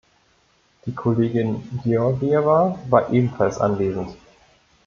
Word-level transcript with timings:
Die 0.87 0.95
Kollegin 0.95 1.79
Georgieva 1.83 2.79
war 2.89 3.13
ebenfalls 3.13 3.59
anwesend. 3.59 4.17